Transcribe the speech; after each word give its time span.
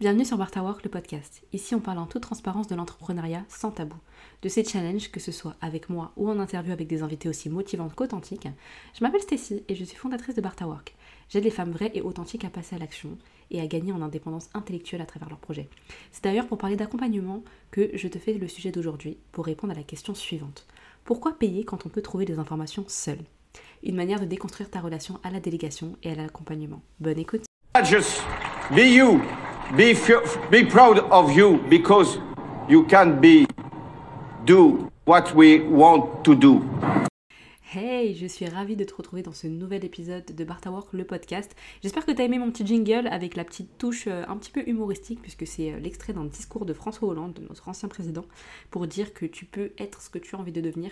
Bienvenue 0.00 0.24
sur 0.24 0.38
Bartawork, 0.38 0.82
le 0.82 0.88
podcast. 0.88 1.42
Ici, 1.52 1.74
on 1.74 1.80
parle 1.80 1.98
en 1.98 2.06
toute 2.06 2.22
transparence 2.22 2.66
de 2.66 2.74
l'entrepreneuriat 2.74 3.44
sans 3.50 3.70
tabou. 3.70 3.98
De 4.40 4.48
ces 4.48 4.64
challenges, 4.64 5.10
que 5.10 5.20
ce 5.20 5.30
soit 5.30 5.56
avec 5.60 5.90
moi 5.90 6.12
ou 6.16 6.30
en 6.30 6.38
interview 6.38 6.72
avec 6.72 6.88
des 6.88 7.02
invités 7.02 7.28
aussi 7.28 7.50
motivantes 7.50 7.94
qu'authentiques. 7.94 8.48
Je 8.94 9.04
m'appelle 9.04 9.20
Stacy 9.20 9.62
et 9.68 9.74
je 9.74 9.84
suis 9.84 9.98
fondatrice 9.98 10.34
de 10.34 10.40
Bartawork. 10.40 10.94
J'aide 11.28 11.44
les 11.44 11.50
femmes 11.50 11.72
vraies 11.72 11.90
et 11.92 12.00
authentiques 12.00 12.46
à 12.46 12.48
passer 12.48 12.76
à 12.76 12.78
l'action 12.78 13.18
et 13.50 13.60
à 13.60 13.66
gagner 13.66 13.92
en 13.92 14.00
indépendance 14.00 14.48
intellectuelle 14.54 15.02
à 15.02 15.04
travers 15.04 15.28
leurs 15.28 15.38
projets. 15.38 15.68
C'est 16.12 16.24
d'ailleurs 16.24 16.46
pour 16.46 16.56
parler 16.56 16.76
d'accompagnement 16.76 17.44
que 17.70 17.90
je 17.92 18.08
te 18.08 18.18
fais 18.18 18.32
le 18.32 18.48
sujet 18.48 18.72
d'aujourd'hui 18.72 19.18
pour 19.32 19.44
répondre 19.44 19.74
à 19.74 19.76
la 19.76 19.82
question 19.82 20.14
suivante. 20.14 20.66
Pourquoi 21.04 21.34
payer 21.34 21.64
quand 21.64 21.84
on 21.84 21.90
peut 21.90 22.00
trouver 22.00 22.24
des 22.24 22.38
informations 22.38 22.86
seul 22.88 23.18
Une 23.82 23.96
manière 23.96 24.20
de 24.20 24.24
déconstruire 24.24 24.70
ta 24.70 24.80
relation 24.80 25.20
à 25.24 25.30
la 25.30 25.40
délégation 25.40 25.98
et 26.02 26.10
à 26.10 26.14
l'accompagnement. 26.14 26.80
Bonne 27.00 27.18
écoute. 27.18 27.44
Just 27.84 28.22
be 28.70 28.78
you. 28.78 29.20
Be, 29.76 29.94
be 30.50 30.64
proud 30.64 30.98
of 31.12 31.30
you 31.30 31.60
because 31.70 32.18
you 32.68 32.84
can 32.88 33.20
be 33.20 33.46
do 34.44 34.90
what 35.04 35.32
we 35.36 35.60
want 35.60 36.24
to 36.24 36.34
do. 36.34 36.60
Hey, 37.72 38.16
je 38.16 38.26
suis 38.26 38.46
ravie 38.46 38.74
de 38.74 38.82
te 38.82 38.92
retrouver 38.92 39.22
dans 39.22 39.32
ce 39.32 39.46
nouvel 39.46 39.84
épisode 39.84 40.24
de 40.24 40.44
Bartawork, 40.44 40.92
le 40.92 41.04
podcast. 41.04 41.54
J'espère 41.84 42.04
que 42.04 42.10
tu 42.10 42.20
as 42.20 42.24
aimé 42.24 42.40
mon 42.40 42.50
petit 42.50 42.66
jingle 42.66 43.06
avec 43.06 43.36
la 43.36 43.44
petite 43.44 43.78
touche 43.78 44.08
euh, 44.08 44.24
un 44.26 44.36
petit 44.38 44.50
peu 44.50 44.68
humoristique, 44.68 45.22
puisque 45.22 45.46
c'est 45.46 45.72
euh, 45.72 45.78
l'extrait 45.78 46.14
d'un 46.14 46.24
discours 46.24 46.66
de 46.66 46.72
François 46.72 47.06
Hollande, 47.06 47.34
de 47.34 47.42
notre 47.42 47.68
ancien 47.68 47.88
président, 47.88 48.24
pour 48.72 48.88
dire 48.88 49.14
que 49.14 49.24
tu 49.24 49.44
peux 49.44 49.70
être 49.78 50.02
ce 50.02 50.10
que 50.10 50.18
tu 50.18 50.34
as 50.34 50.38
envie 50.40 50.50
de 50.50 50.60
devenir. 50.60 50.90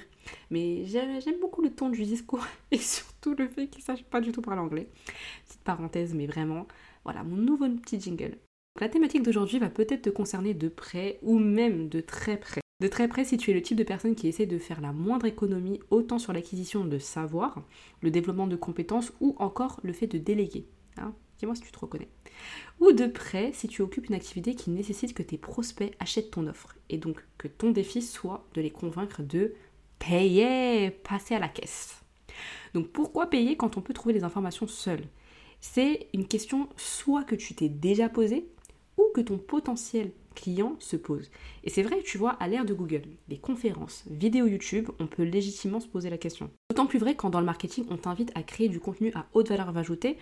Mais 0.52 0.84
j'aime 0.84 1.40
beaucoup 1.40 1.62
le 1.62 1.70
ton 1.70 1.88
du 1.88 2.04
discours 2.04 2.46
et 2.70 2.78
surtout 2.78 3.34
le 3.36 3.48
fait 3.48 3.66
qu'il 3.66 3.80
ne 3.80 3.86
sache 3.86 4.04
pas 4.04 4.20
du 4.20 4.30
tout 4.30 4.40
parler 4.40 4.60
anglais. 4.60 4.88
Petite 5.48 5.62
parenthèse, 5.62 6.14
mais 6.14 6.28
vraiment, 6.28 6.68
voilà, 7.02 7.24
mon 7.24 7.34
nouveau 7.34 7.68
petit 7.70 8.00
jingle. 8.00 8.36
La 8.80 8.88
thématique 8.88 9.24
d'aujourd'hui 9.24 9.58
va 9.58 9.70
peut-être 9.70 10.02
te 10.02 10.10
concerner 10.10 10.54
de 10.54 10.68
près 10.68 11.18
ou 11.22 11.40
même 11.40 11.88
de 11.88 12.00
très 12.00 12.36
près. 12.36 12.60
De 12.80 12.86
très 12.86 13.08
près 13.08 13.24
si 13.24 13.36
tu 13.36 13.50
es 13.50 13.54
le 13.54 13.62
type 13.62 13.76
de 13.76 13.82
personne 13.82 14.14
qui 14.14 14.28
essaie 14.28 14.46
de 14.46 14.56
faire 14.56 14.80
la 14.80 14.92
moindre 14.92 15.26
économie 15.26 15.80
autant 15.90 16.20
sur 16.20 16.32
l'acquisition 16.32 16.84
de 16.84 16.98
savoir, 16.98 17.64
le 18.02 18.12
développement 18.12 18.46
de 18.46 18.54
compétences 18.54 19.12
ou 19.20 19.34
encore 19.38 19.80
le 19.82 19.92
fait 19.92 20.06
de 20.06 20.18
déléguer. 20.18 20.68
Hein 20.96 21.12
Dis-moi 21.38 21.56
si 21.56 21.62
tu 21.62 21.72
te 21.72 21.78
reconnais. 21.78 22.08
Ou 22.78 22.92
de 22.92 23.08
près 23.08 23.52
si 23.52 23.66
tu 23.66 23.82
occupes 23.82 24.08
une 24.08 24.14
activité 24.14 24.54
qui 24.54 24.70
nécessite 24.70 25.12
que 25.12 25.24
tes 25.24 25.38
prospects 25.38 25.92
achètent 25.98 26.30
ton 26.30 26.46
offre 26.46 26.76
et 26.88 26.98
donc 26.98 27.24
que 27.36 27.48
ton 27.48 27.72
défi 27.72 28.00
soit 28.00 28.46
de 28.54 28.60
les 28.60 28.70
convaincre 28.70 29.22
de 29.22 29.54
payer, 29.98 30.90
passer 30.90 31.34
à 31.34 31.40
la 31.40 31.48
caisse. 31.48 32.00
Donc 32.74 32.90
pourquoi 32.90 33.26
payer 33.26 33.56
quand 33.56 33.76
on 33.76 33.80
peut 33.80 33.94
trouver 33.94 34.14
les 34.14 34.22
informations 34.22 34.68
seul? 34.68 35.00
C'est 35.60 36.06
une 36.14 36.28
question 36.28 36.68
soit 36.76 37.24
que 37.24 37.34
tu 37.34 37.54
t'es 37.54 37.68
déjà 37.68 38.08
posée, 38.08 38.48
ou 38.98 39.04
que 39.14 39.20
ton 39.20 39.38
potentiel 39.38 40.12
client 40.34 40.76
se 40.78 40.96
pose. 40.96 41.30
Et 41.64 41.70
c'est 41.70 41.82
vrai, 41.82 42.02
tu 42.04 42.18
vois, 42.18 42.32
à 42.32 42.48
l'ère 42.48 42.64
de 42.64 42.74
Google, 42.74 43.02
des 43.28 43.38
conférences, 43.38 44.04
vidéos 44.10 44.46
YouTube, 44.46 44.90
on 45.00 45.06
peut 45.06 45.24
légitimement 45.24 45.80
se 45.80 45.88
poser 45.88 46.10
la 46.10 46.18
question. 46.18 46.50
D'autant 46.70 46.86
plus 46.86 46.98
vrai 46.98 47.14
quand 47.14 47.30
dans 47.30 47.40
le 47.40 47.46
marketing, 47.46 47.86
on 47.90 47.96
t'invite 47.96 48.30
à 48.34 48.42
créer 48.42 48.68
du 48.68 48.80
contenu 48.80 49.12
à 49.14 49.26
haute 49.32 49.48
valeur 49.48 49.76
ajoutée 49.76 50.16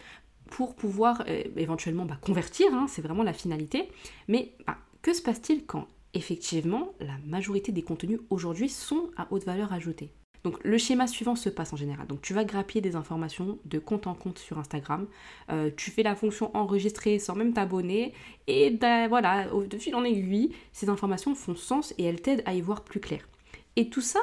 pour 0.50 0.74
pouvoir 0.74 1.24
euh, 1.28 1.42
éventuellement 1.56 2.04
bah, 2.04 2.19
convertir, 2.20 2.72
hein, 2.72 2.86
c'est 2.88 3.02
vraiment 3.02 3.24
la 3.24 3.32
finalité. 3.32 3.88
Mais 4.28 4.52
bah, 4.66 4.78
que 5.02 5.12
se 5.12 5.22
passe-t-il 5.22 5.66
quand 5.66 5.86
effectivement 6.14 6.94
la 7.00 7.19
majorité 7.27 7.72
des 7.72 7.82
contenus 7.82 8.20
aujourd'hui 8.30 8.69
sont 8.69 9.10
à 9.16 9.27
haute 9.30 9.44
valeur 9.44 9.72
ajoutée? 9.72 10.12
Donc 10.47 10.62
le 10.62 10.78
schéma 10.78 11.08
suivant 11.08 11.34
se 11.34 11.48
passe 11.48 11.72
en 11.72 11.77
général. 11.77 12.06
Donc 12.06 12.22
tu 12.22 12.33
vas 12.33 12.44
grappiller 12.44 12.80
des 12.80 12.94
informations 12.94 13.58
de 13.64 13.80
compte 13.80 14.06
en 14.06 14.14
compte 14.14 14.39
sur 14.39 14.61
Instagram. 14.61 15.08
Euh, 15.50 15.72
tu 15.77 15.91
fais 15.91 16.05
la 16.05 16.14
fonction 16.14 16.56
enregistrer 16.56 17.19
sans 17.19 17.34
même 17.34 17.53
t'abonner. 17.53 18.14
Et 18.47 18.70
ben, 18.70 19.08
voilà, 19.08 19.48
de 19.48 19.77
fil 19.77 19.97
en 19.97 20.05
aiguille, 20.05 20.53
ces 20.72 20.88
informations 20.88 21.34
font 21.34 21.56
sens 21.56 21.94
et 21.98 22.05
elles 22.05 22.22
t'aident 22.22 22.44
à 22.47 22.55
y 22.55 22.61
voir 22.61 22.84
plus 22.84 23.00
clair. 23.00 23.28
Et 23.75 23.88
tout 23.91 24.00
ça 24.00 24.20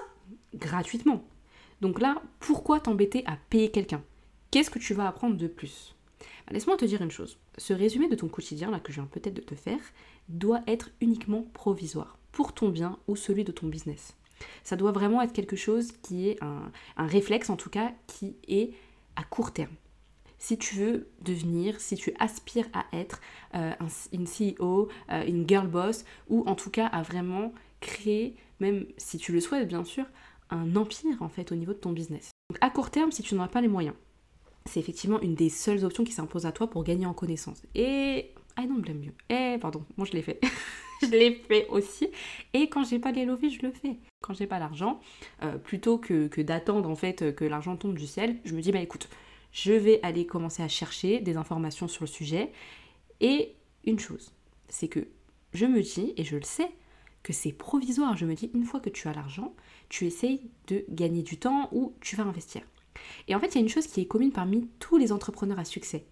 gratuitement. 0.55 1.25
Donc 1.81 1.99
là, 1.99 2.21
pourquoi 2.39 2.79
t'embêter 2.79 3.23
à 3.25 3.37
payer 3.49 3.69
quelqu'un? 3.69 4.01
Qu'est-ce 4.49 4.69
que 4.69 4.79
tu 4.79 4.93
vas 4.93 5.09
apprendre 5.09 5.35
de 5.35 5.47
plus? 5.47 5.93
Ben, 6.47 6.53
Laisse-moi 6.53 6.77
te 6.77 6.85
dire 6.85 7.01
une 7.01 7.11
chose. 7.11 7.37
Ce 7.57 7.73
résumé 7.73 8.07
de 8.07 8.15
ton 8.15 8.29
quotidien, 8.29 8.71
là 8.71 8.79
que 8.79 8.93
je 8.93 9.01
viens 9.01 9.09
peut-être 9.11 9.33
de 9.33 9.41
te 9.41 9.55
faire, 9.55 9.81
doit 10.29 10.63
être 10.67 10.89
uniquement 11.01 11.45
provisoire, 11.51 12.17
pour 12.31 12.53
ton 12.53 12.69
bien 12.69 12.97
ou 13.09 13.17
celui 13.17 13.43
de 13.43 13.51
ton 13.51 13.67
business. 13.67 14.15
Ça 14.63 14.75
doit 14.75 14.91
vraiment 14.91 15.21
être 15.21 15.33
quelque 15.33 15.55
chose 15.55 15.91
qui 16.01 16.29
est 16.29 16.39
un, 16.41 16.71
réflexe, 16.97 17.49
en 17.49 17.55
tout 17.55 17.69
cas, 17.69 17.91
qui 18.07 18.35
est 18.47 18.73
à 19.15 19.23
court 19.23 19.51
terme. 19.51 19.73
Si 20.39 20.57
tu 20.57 20.75
veux 20.75 21.07
devenir, 21.21 21.79
si 21.79 21.95
tu 21.95 22.13
aspires 22.19 22.67
à 22.73 22.85
être 22.91 23.21
euh, 23.55 23.71
une 24.11 24.25
CEO, 24.25 24.89
euh, 25.09 25.25
une 25.25 25.47
girl 25.47 25.67
boss, 25.67 26.03
ou 26.29 26.43
en 26.47 26.55
tout 26.55 26.69
cas 26.69 26.87
à 26.87 27.01
vraiment 27.01 27.53
créer, 27.79 28.35
même 28.59 28.85
si 28.97 29.17
tu 29.17 29.31
le 29.31 29.39
souhaites 29.39 29.67
bien 29.67 29.85
sûr, 29.85 30.05
un 30.49 30.75
empire 30.75 31.21
en 31.21 31.29
fait 31.29 31.51
au 31.51 31.55
niveau 31.55 31.73
de 31.73 31.77
ton 31.77 31.91
business. 31.91 32.31
Donc 32.49 32.57
à 32.61 32.69
court 32.69 32.91
terme, 32.91 33.11
si 33.11 33.23
tu 33.23 33.35
n'en 33.35 33.43
as 33.43 33.47
pas 33.47 33.61
les 33.61 33.67
moyens, 33.67 33.95
c'est 34.65 34.79
effectivement 34.79 35.19
une 35.21 35.35
des 35.35 35.49
seules 35.49 35.83
options 35.85 36.03
qui 36.03 36.11
s'impose 36.11 36.45
à 36.45 36.51
toi 36.51 36.69
pour 36.69 36.83
gagner 36.83 37.05
en 37.05 37.13
connaissance. 37.13 37.61
Et 37.75 38.33
I 38.57 38.67
don't 38.67 38.81
blame 38.81 39.03
you. 39.03 39.11
Eh, 39.29 39.57
pardon, 39.59 39.83
moi 39.97 40.05
je 40.05 40.13
l'ai 40.13 40.21
fait. 40.21 40.39
je 41.01 41.07
l'ai 41.07 41.35
fait 41.35 41.67
aussi. 41.67 42.09
Et 42.53 42.69
quand 42.69 42.83
j'ai 42.83 42.99
pas 42.99 43.11
les 43.11 43.25
lovés, 43.25 43.49
je 43.49 43.61
le 43.61 43.71
fais. 43.71 43.97
Quand 44.21 44.33
j'ai 44.33 44.47
pas 44.47 44.59
l'argent, 44.59 44.99
euh, 45.41 45.57
plutôt 45.57 45.97
que, 45.97 46.27
que 46.27 46.41
d'attendre 46.41 46.89
en 46.89 46.95
fait 46.95 47.35
que 47.35 47.45
l'argent 47.45 47.75
tombe 47.75 47.97
du 47.97 48.07
ciel, 48.07 48.37
je 48.45 48.53
me 48.55 48.61
dis 48.61 48.71
bah 48.71 48.79
écoute, 48.79 49.09
je 49.51 49.73
vais 49.73 49.99
aller 50.03 50.25
commencer 50.25 50.63
à 50.63 50.67
chercher 50.67 51.19
des 51.19 51.37
informations 51.37 51.87
sur 51.87 52.03
le 52.03 52.07
sujet. 52.07 52.51
Et 53.21 53.55
une 53.85 53.99
chose, 53.99 54.33
c'est 54.67 54.87
que 54.87 55.07
je 55.53 55.65
me 55.65 55.81
dis, 55.81 56.13
et 56.17 56.23
je 56.23 56.35
le 56.35 56.43
sais, 56.43 56.69
que 57.21 57.31
c'est 57.31 57.53
provisoire. 57.53 58.17
Je 58.17 58.25
me 58.25 58.33
dis, 58.33 58.51
une 58.53 58.65
fois 58.65 58.79
que 58.79 58.89
tu 58.89 59.07
as 59.07 59.13
l'argent, 59.13 59.55
tu 59.87 60.05
essayes 60.05 60.49
de 60.67 60.83
gagner 60.89 61.21
du 61.21 61.37
temps 61.37 61.69
ou 61.71 61.93
tu 62.01 62.15
vas 62.15 62.23
investir. 62.23 62.63
Et 63.27 63.35
en 63.35 63.39
fait, 63.39 63.47
il 63.47 63.55
y 63.55 63.57
a 63.59 63.61
une 63.61 63.69
chose 63.69 63.87
qui 63.87 64.01
est 64.01 64.05
commune 64.05 64.31
parmi 64.31 64.67
tous 64.79 64.97
les 64.97 65.11
entrepreneurs 65.11 65.59
à 65.59 65.65
succès 65.65 66.05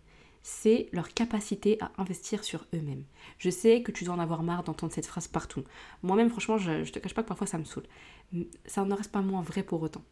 c'est 0.43 0.89
leur 0.91 1.13
capacité 1.13 1.77
à 1.81 1.91
investir 1.97 2.43
sur 2.43 2.65
eux-mêmes. 2.73 3.03
Je 3.37 3.49
sais 3.49 3.83
que 3.83 3.91
tu 3.91 4.03
dois 4.03 4.15
en 4.15 4.19
avoir 4.19 4.43
marre 4.43 4.63
d'entendre 4.63 4.93
cette 4.93 5.05
phrase 5.05 5.27
partout. 5.27 5.63
Moi-même, 6.03 6.29
franchement, 6.29 6.57
je, 6.57 6.71
ne 6.71 6.85
te 6.85 6.99
cache 6.99 7.13
pas 7.13 7.23
que 7.23 7.27
parfois 7.27 7.47
ça 7.47 7.57
me 7.57 7.63
saoule. 7.63 7.85
Ça 8.65 8.83
ne 8.83 8.93
reste 8.93 9.11
pas 9.11 9.21
moins 9.21 9.41
vrai 9.41 9.63
pour 9.63 9.81
autant. 9.81 10.03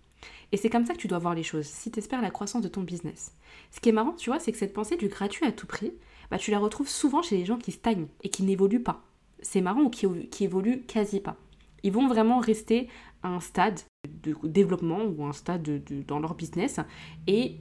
Et 0.52 0.58
c'est 0.58 0.70
comme 0.70 0.86
ça 0.86 0.94
que 0.94 1.00
tu 1.00 1.08
dois 1.08 1.20
voir 1.20 1.34
les 1.34 1.44
choses, 1.44 1.66
si 1.66 1.92
tu 1.92 2.00
espères 2.00 2.22
la 2.22 2.32
croissance 2.32 2.62
de 2.62 2.68
ton 2.68 2.82
business. 2.82 3.36
Ce 3.72 3.80
qui 3.80 3.90
est 3.90 3.94
marrant, 3.94 4.14
tu 4.14 4.30
vois, 4.30 4.40
c'est 4.40 4.52
que 4.52 4.58
cette 4.58 4.74
pensée 4.74 4.98
du 4.98 5.08
gratuit 5.08 5.46
à 5.46 5.52
tout 5.52 5.68
prix, 5.68 5.94
bah, 6.30 6.38
tu 6.38 6.52
la 6.52 6.60
retrouves 6.60 6.90
souvent 6.90 7.22
chez 7.22 7.38
les 7.38 7.46
gens 7.46 7.58
qui 7.58 7.72
stagnent 7.72 8.08
et 8.24 8.30
qui 8.30 8.44
n'évoluent 8.44 8.84
pas. 8.84 9.04
C'est 9.42 9.62
marrant 9.62 9.82
ou 9.82 9.90
qui, 9.90 10.08
qui 10.30 10.44
évoluent 10.44 10.82
quasi 10.86 11.22
pas. 11.22 11.38
Ils 11.84 11.94
vont 11.94 12.08
vraiment 12.08 12.40
rester 12.40 12.90
à 13.24 13.30
un 13.30 13.40
stade 13.40 13.80
de 14.08 14.36
développement 14.44 15.04
ou 15.04 15.26
un 15.26 15.34
stade 15.34 15.84
dans 16.06 16.20
leur 16.20 16.36
business 16.36 16.80
et 17.28 17.58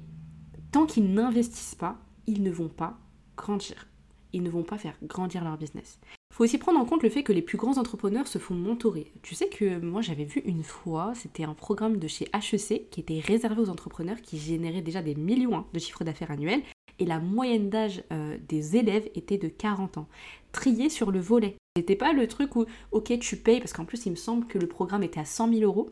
tant 0.72 0.86
qu'ils 0.86 1.12
n'investissent 1.12 1.76
pas, 1.76 1.98
ils 2.28 2.42
ne 2.42 2.50
vont 2.50 2.68
pas 2.68 2.98
grandir. 3.36 3.88
Ils 4.34 4.42
ne 4.42 4.50
vont 4.50 4.62
pas 4.62 4.76
faire 4.76 4.94
grandir 5.02 5.42
leur 5.42 5.56
business. 5.56 5.98
Il 6.30 6.34
faut 6.34 6.44
aussi 6.44 6.58
prendre 6.58 6.78
en 6.78 6.84
compte 6.84 7.02
le 7.02 7.08
fait 7.08 7.22
que 7.22 7.32
les 7.32 7.40
plus 7.40 7.56
grands 7.56 7.78
entrepreneurs 7.78 8.28
se 8.28 8.38
font 8.38 8.54
mentorer. 8.54 9.10
Tu 9.22 9.34
sais 9.34 9.48
que 9.48 9.78
moi 9.80 10.02
j'avais 10.02 10.24
vu 10.24 10.42
une 10.44 10.62
fois, 10.62 11.12
c'était 11.14 11.44
un 11.44 11.54
programme 11.54 11.96
de 11.96 12.06
chez 12.06 12.26
HEC 12.34 12.90
qui 12.90 13.00
était 13.00 13.20
réservé 13.20 13.62
aux 13.62 13.70
entrepreneurs 13.70 14.20
qui 14.20 14.38
généraient 14.38 14.82
déjà 14.82 15.00
des 15.00 15.14
millions 15.14 15.56
hein, 15.56 15.66
de 15.72 15.78
chiffres 15.78 16.04
d'affaires 16.04 16.30
annuels 16.30 16.62
et 16.98 17.06
la 17.06 17.18
moyenne 17.18 17.70
d'âge 17.70 18.04
euh, 18.12 18.36
des 18.46 18.76
élèves 18.76 19.08
était 19.14 19.38
de 19.38 19.48
40 19.48 19.96
ans. 19.96 20.08
Triés 20.52 20.90
sur 20.90 21.10
le 21.10 21.20
volet. 21.20 21.56
C'était 21.76 21.96
pas 21.96 22.12
le 22.12 22.26
truc 22.26 22.56
où, 22.56 22.66
ok, 22.92 23.18
tu 23.20 23.36
payes, 23.36 23.60
parce 23.60 23.72
qu'en 23.72 23.86
plus 23.86 24.04
il 24.04 24.10
me 24.10 24.16
semble 24.16 24.46
que 24.46 24.58
le 24.58 24.66
programme 24.66 25.02
était 25.02 25.20
à 25.20 25.24
100 25.24 25.54
000 25.54 25.62
euros. 25.62 25.90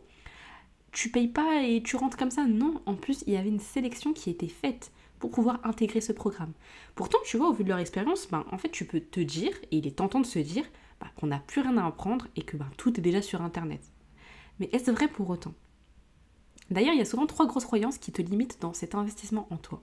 Tu 0.92 1.10
payes 1.10 1.28
pas 1.28 1.62
et 1.62 1.82
tu 1.82 1.96
rentres 1.96 2.16
comme 2.18 2.30
ça. 2.30 2.44
Non, 2.44 2.82
en 2.84 2.94
plus 2.94 3.24
il 3.26 3.32
y 3.32 3.36
avait 3.38 3.48
une 3.48 3.60
sélection 3.60 4.12
qui 4.12 4.28
était 4.28 4.48
faite 4.48 4.92
pour 5.18 5.30
pouvoir 5.30 5.60
intégrer 5.64 6.00
ce 6.00 6.12
programme. 6.12 6.52
Pourtant, 6.94 7.18
tu 7.24 7.36
vois, 7.36 7.48
au 7.48 7.52
vu 7.52 7.64
de 7.64 7.68
leur 7.68 7.78
expérience, 7.78 8.28
ben, 8.30 8.44
en 8.50 8.58
fait, 8.58 8.70
tu 8.70 8.84
peux 8.84 9.00
te 9.00 9.20
dire, 9.20 9.52
et 9.70 9.78
il 9.78 9.86
est 9.86 9.96
tentant 9.96 10.20
de 10.20 10.26
se 10.26 10.38
dire, 10.38 10.64
ben, 11.00 11.08
qu'on 11.16 11.28
n'a 11.28 11.38
plus 11.38 11.60
rien 11.60 11.76
à 11.78 11.86
apprendre 11.86 12.26
et 12.36 12.42
que 12.42 12.56
ben, 12.56 12.68
tout 12.76 12.98
est 12.98 13.02
déjà 13.02 13.22
sur 13.22 13.42
Internet. 13.42 13.80
Mais 14.60 14.68
est-ce 14.72 14.90
vrai 14.90 15.08
pour 15.08 15.28
autant? 15.30 15.54
D'ailleurs, 16.70 16.94
il 16.94 16.98
y 16.98 17.02
a 17.02 17.06
souvent 17.06 17.26
trois 17.26 17.46
grosses 17.46 17.64
croyances 17.64 17.98
qui 17.98 18.10
te 18.10 18.22
limitent 18.22 18.60
dans 18.60 18.72
cet 18.72 18.94
investissement 18.94 19.46
en 19.50 19.56
toi. 19.56 19.82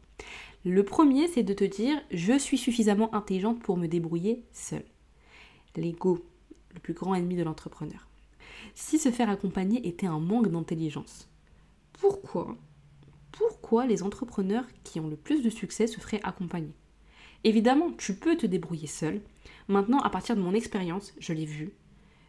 Le 0.66 0.84
premier, 0.84 1.28
c'est 1.28 1.44
de 1.44 1.54
te 1.54 1.64
dire 1.64 2.02
je 2.12 2.38
suis 2.38 2.58
suffisamment 2.58 3.14
intelligente 3.16 3.62
pour 3.62 3.78
me 3.78 3.88
débrouiller 3.88 4.44
seule. 4.52 4.86
L'ego, 5.76 6.26
le 6.74 6.80
plus 6.80 6.94
grand 6.94 7.16
ennemi 7.16 7.36
de 7.36 7.44
l'entrepreneur. 7.44 8.08
Si 8.76 8.98
se 8.98 9.12
faire 9.12 9.30
accompagner 9.30 9.88
était 9.88 10.08
un 10.08 10.20
manque 10.20 10.50
d'intelligence, 10.50 11.30
pourquoi? 11.94 12.58
Pourquoi 13.34 13.86
les 13.86 14.04
entrepreneurs 14.04 14.66
qui 14.84 15.00
ont 15.00 15.08
le 15.08 15.18
plus 15.18 15.42
de 15.44 15.50
succès 15.50 15.88
se 15.88 16.00
feraient 16.00 16.22
accompagner. 16.24 16.74
Évidemment, 17.44 17.92
tu 17.92 18.16
peux 18.16 18.38
te 18.38 18.46
débrouiller 18.46 18.88
seul. 18.88 19.22
Maintenant, 19.68 20.00
à 20.00 20.10
partir 20.10 20.36
de 20.36 20.42
mon 20.42 20.54
expérience, 20.54 21.14
je 21.20 21.34
l'ai 21.34 21.46
vu, 21.46 21.74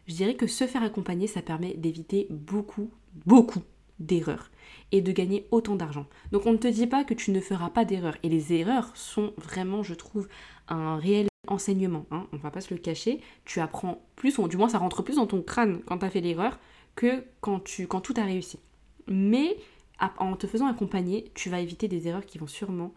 je 0.07 0.13
dirais 0.13 0.35
que 0.35 0.47
se 0.47 0.67
faire 0.67 0.83
accompagner, 0.83 1.27
ça 1.27 1.41
permet 1.41 1.73
d'éviter 1.73 2.27
beaucoup, 2.29 2.91
beaucoup 3.25 3.61
d'erreurs 3.99 4.51
et 4.91 5.01
de 5.01 5.11
gagner 5.11 5.47
autant 5.51 5.75
d'argent. 5.75 6.05
Donc 6.31 6.45
on 6.45 6.53
ne 6.53 6.57
te 6.57 6.67
dit 6.67 6.87
pas 6.87 7.03
que 7.03 7.13
tu 7.13 7.31
ne 7.31 7.39
feras 7.39 7.69
pas 7.69 7.85
d'erreurs. 7.85 8.17
Et 8.23 8.29
les 8.29 8.53
erreurs 8.53 8.95
sont 8.95 9.33
vraiment, 9.37 9.83
je 9.83 9.93
trouve, 9.93 10.27
un 10.67 10.97
réel 10.97 11.27
enseignement, 11.47 12.05
hein, 12.11 12.27
on 12.33 12.37
va 12.37 12.49
pas 12.49 12.61
se 12.61 12.73
le 12.73 12.79
cacher, 12.79 13.21
tu 13.45 13.59
apprends 13.59 14.03
plus, 14.15 14.37
ou 14.39 14.47
du 14.47 14.57
moins 14.57 14.69
ça 14.69 14.79
rentre 14.79 15.03
plus 15.03 15.17
dans 15.17 15.27
ton 15.27 15.43
crâne 15.43 15.81
quand 15.85 15.99
tu 15.99 16.05
as 16.05 16.09
fait 16.09 16.21
l'erreur 16.21 16.59
que 16.95 17.23
quand, 17.39 17.59
tu, 17.59 17.87
quand 17.87 18.01
tout 18.01 18.15
a 18.17 18.23
réussi. 18.23 18.59
Mais 19.07 19.55
en 19.99 20.35
te 20.35 20.47
faisant 20.47 20.67
accompagner, 20.67 21.31
tu 21.33 21.49
vas 21.49 21.59
éviter 21.59 21.87
des 21.87 22.07
erreurs 22.07 22.25
qui 22.25 22.37
vont 22.37 22.47
sûrement, 22.47 22.93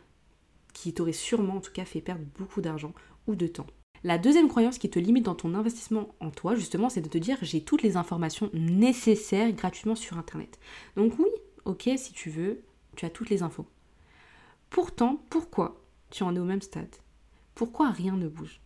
qui 0.72 0.92
t'auraient 0.92 1.12
sûrement 1.12 1.56
en 1.56 1.60
tout 1.60 1.72
cas 1.72 1.84
fait 1.84 2.00
perdre 2.00 2.24
beaucoup 2.38 2.60
d'argent 2.60 2.92
ou 3.26 3.34
de 3.34 3.46
temps. 3.46 3.66
La 4.04 4.18
deuxième 4.18 4.48
croyance 4.48 4.78
qui 4.78 4.90
te 4.90 4.98
limite 4.98 5.24
dans 5.24 5.34
ton 5.34 5.54
investissement 5.54 6.14
en 6.20 6.30
toi, 6.30 6.54
justement, 6.54 6.88
c'est 6.88 7.00
de 7.00 7.08
te 7.08 7.18
dire 7.18 7.38
j'ai 7.42 7.62
toutes 7.62 7.82
les 7.82 7.96
informations 7.96 8.50
nécessaires 8.52 9.52
gratuitement 9.52 9.96
sur 9.96 10.18
Internet. 10.18 10.58
Donc 10.96 11.18
oui, 11.18 11.30
ok, 11.64 11.90
si 11.96 12.12
tu 12.12 12.30
veux, 12.30 12.62
tu 12.96 13.04
as 13.04 13.10
toutes 13.10 13.30
les 13.30 13.42
infos. 13.42 13.66
Pourtant, 14.70 15.20
pourquoi 15.30 15.82
tu 16.10 16.22
en 16.22 16.34
es 16.34 16.38
au 16.38 16.44
même 16.44 16.62
stade? 16.62 16.94
Pourquoi 17.54 17.90
rien 17.90 18.16
ne 18.16 18.28
bouge? 18.28 18.60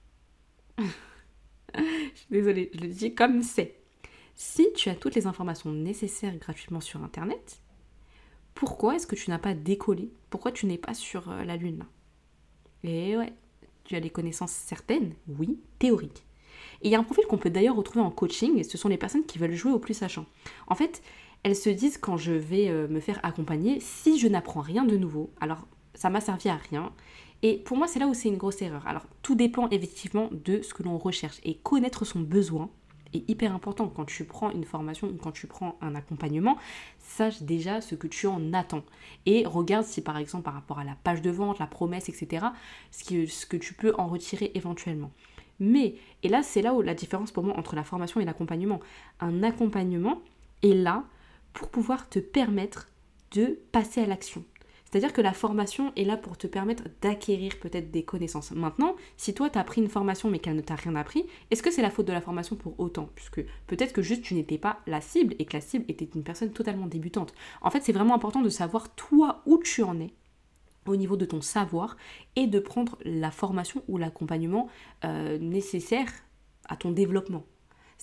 Je 1.74 1.80
suis 2.14 2.26
désolée, 2.30 2.70
je 2.74 2.80
le 2.80 2.88
dis 2.88 3.14
comme 3.14 3.42
c'est. 3.42 3.80
Si 4.34 4.66
tu 4.74 4.90
as 4.90 4.94
toutes 4.94 5.14
les 5.14 5.26
informations 5.26 5.72
nécessaires 5.72 6.36
gratuitement 6.36 6.82
sur 6.82 7.02
Internet, 7.02 7.61
pourquoi 8.62 8.94
est-ce 8.94 9.08
que 9.08 9.16
tu 9.16 9.28
n'as 9.28 9.40
pas 9.40 9.54
décollé? 9.54 10.12
Pourquoi 10.30 10.52
tu 10.52 10.66
n'es 10.66 10.78
pas 10.78 10.94
sur 10.94 11.28
euh, 11.28 11.42
la 11.42 11.56
Lune 11.56 11.78
là? 11.80 11.86
Et 12.88 13.16
ouais, 13.16 13.32
tu 13.82 13.96
as 13.96 14.00
des 14.00 14.08
connaissances 14.08 14.52
certaines, 14.52 15.14
oui, 15.26 15.58
théoriques. 15.80 16.24
Et 16.80 16.86
il 16.86 16.92
y 16.92 16.94
a 16.94 17.00
un 17.00 17.02
profil 17.02 17.26
qu'on 17.26 17.38
peut 17.38 17.50
d'ailleurs 17.50 17.74
retrouver 17.74 18.04
en 18.04 18.12
coaching, 18.12 18.56
et 18.58 18.62
ce 18.62 18.78
sont 18.78 18.88
les 18.88 18.98
personnes 18.98 19.26
qui 19.26 19.40
veulent 19.40 19.56
jouer 19.56 19.72
au 19.72 19.80
plus 19.80 19.94
sachant. 19.94 20.26
En 20.68 20.76
fait, 20.76 21.02
elles 21.42 21.56
se 21.56 21.70
disent 21.70 21.98
quand 21.98 22.16
je 22.16 22.34
vais 22.34 22.68
euh, 22.68 22.86
me 22.86 23.00
faire 23.00 23.18
accompagner, 23.24 23.80
si 23.80 24.16
je 24.16 24.28
n'apprends 24.28 24.60
rien 24.60 24.84
de 24.84 24.96
nouveau, 24.96 25.32
alors 25.40 25.66
ça 25.94 26.08
m'a 26.08 26.20
servi 26.20 26.48
à 26.48 26.54
rien. 26.54 26.92
Et 27.42 27.58
pour 27.58 27.76
moi, 27.76 27.88
c'est 27.88 27.98
là 27.98 28.06
où 28.06 28.14
c'est 28.14 28.28
une 28.28 28.36
grosse 28.36 28.62
erreur. 28.62 28.86
Alors, 28.86 29.06
tout 29.22 29.34
dépend 29.34 29.68
effectivement 29.70 30.28
de 30.30 30.62
ce 30.62 30.72
que 30.72 30.84
l'on 30.84 30.98
recherche. 30.98 31.40
Et 31.42 31.56
connaître 31.56 32.04
son 32.04 32.20
besoin 32.20 32.70
est 33.14 33.28
hyper 33.28 33.54
important. 33.54 33.88
Quand 33.88 34.04
tu 34.04 34.24
prends 34.24 34.50
une 34.50 34.64
formation 34.64 35.08
ou 35.08 35.16
quand 35.16 35.32
tu 35.32 35.46
prends 35.46 35.76
un 35.80 35.94
accompagnement, 35.94 36.56
sache 36.98 37.42
déjà 37.42 37.80
ce 37.80 37.94
que 37.94 38.06
tu 38.06 38.26
en 38.26 38.52
attends. 38.52 38.84
Et 39.26 39.44
regarde 39.46 39.84
si 39.84 40.00
par 40.00 40.16
exemple 40.18 40.44
par 40.44 40.54
rapport 40.54 40.78
à 40.78 40.84
la 40.84 40.96
page 41.04 41.22
de 41.22 41.30
vente, 41.30 41.58
la 41.58 41.66
promesse, 41.66 42.08
etc., 42.08 42.46
ce, 42.90 43.26
ce 43.26 43.46
que 43.46 43.56
tu 43.56 43.74
peux 43.74 43.94
en 43.98 44.08
retirer 44.08 44.52
éventuellement. 44.54 45.10
Mais, 45.60 45.94
et 46.22 46.28
là 46.28 46.42
c'est 46.42 46.62
là 46.62 46.74
où 46.74 46.82
la 46.82 46.94
différence 46.94 47.30
pour 47.30 47.44
moi 47.44 47.56
entre 47.56 47.76
la 47.76 47.84
formation 47.84 48.20
et 48.20 48.24
l'accompagnement. 48.24 48.80
Un 49.20 49.42
accompagnement 49.42 50.20
est 50.62 50.74
là 50.74 51.04
pour 51.52 51.68
pouvoir 51.68 52.08
te 52.08 52.18
permettre 52.18 52.88
de 53.32 53.58
passer 53.72 54.02
à 54.02 54.06
l'action. 54.06 54.44
C'est-à-dire 54.92 55.14
que 55.14 55.22
la 55.22 55.32
formation 55.32 55.90
est 55.96 56.04
là 56.04 56.18
pour 56.18 56.36
te 56.36 56.46
permettre 56.46 56.84
d'acquérir 57.00 57.58
peut-être 57.58 57.90
des 57.90 58.04
connaissances. 58.04 58.50
Maintenant, 58.50 58.94
si 59.16 59.32
toi 59.32 59.48
tu 59.48 59.58
as 59.58 59.64
pris 59.64 59.80
une 59.80 59.88
formation 59.88 60.28
mais 60.28 60.38
qu'elle 60.38 60.54
ne 60.54 60.60
t'a 60.60 60.74
rien 60.74 60.94
appris, 60.96 61.24
est-ce 61.50 61.62
que 61.62 61.70
c'est 61.70 61.80
la 61.80 61.88
faute 61.88 62.06
de 62.06 62.12
la 62.12 62.20
formation 62.20 62.56
pour 62.56 62.78
autant? 62.78 63.08
Puisque 63.14 63.42
peut-être 63.66 63.94
que 63.94 64.02
juste 64.02 64.22
tu 64.22 64.34
n'étais 64.34 64.58
pas 64.58 64.80
la 64.86 65.00
cible 65.00 65.34
et 65.38 65.46
que 65.46 65.54
la 65.54 65.62
cible 65.62 65.86
était 65.88 66.08
une 66.14 66.22
personne 66.22 66.52
totalement 66.52 66.86
débutante. 66.86 67.32
En 67.62 67.70
fait, 67.70 67.82
c'est 67.82 67.92
vraiment 67.92 68.14
important 68.14 68.42
de 68.42 68.50
savoir 68.50 68.94
toi 68.94 69.40
où 69.46 69.58
tu 69.64 69.82
en 69.82 69.98
es 69.98 70.12
au 70.84 70.96
niveau 70.96 71.16
de 71.16 71.24
ton 71.24 71.40
savoir 71.40 71.96
et 72.36 72.46
de 72.46 72.58
prendre 72.58 72.98
la 73.06 73.30
formation 73.30 73.82
ou 73.88 73.96
l'accompagnement 73.96 74.68
euh, 75.06 75.38
nécessaire 75.38 76.12
à 76.68 76.76
ton 76.76 76.90
développement. 76.90 77.44